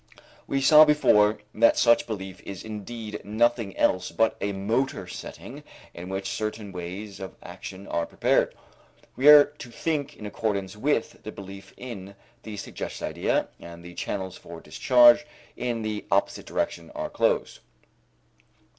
We 0.47 0.61
saw 0.61 0.83
before 0.83 1.37
that 1.53 1.77
such 1.77 2.07
belief 2.07 2.41
is 2.43 2.63
indeed 2.63 3.21
nothing 3.23 3.77
else 3.77 4.11
but 4.11 4.35
a 4.41 4.51
motor 4.51 5.05
setting 5.05 5.63
in 5.93 6.09
which 6.09 6.27
certain 6.27 6.71
ways 6.71 7.19
of 7.19 7.35
action 7.43 7.85
are 7.85 8.07
prepared. 8.07 8.55
We 9.15 9.27
are 9.27 9.43
to 9.45 9.69
think 9.69 10.17
in 10.17 10.25
accordance 10.25 10.75
with 10.75 11.21
the 11.21 11.31
belief 11.31 11.71
in 11.77 12.15
the 12.41 12.57
suggested 12.57 13.05
idea 13.05 13.49
and 13.59 13.85
the 13.85 13.93
channels 13.93 14.35
for 14.37 14.59
discharge 14.59 15.23
in 15.55 15.83
the 15.83 16.03
opposite 16.11 16.47
direction 16.47 16.89
are 16.95 17.11
closed. 17.11 17.59